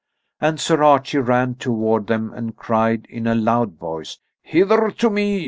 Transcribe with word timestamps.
And 0.39 0.59
Sir 0.59 0.81
Archie 0.81 1.19
ran 1.19 1.53
toward 1.53 2.07
them 2.07 2.33
and 2.33 2.57
cried 2.57 3.05
in 3.07 3.27
a 3.27 3.35
loud 3.35 3.77
voice: 3.77 4.17
"Hither 4.41 4.89
to 4.89 5.11
me! 5.11 5.39